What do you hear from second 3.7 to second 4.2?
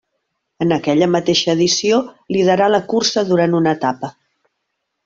etapa.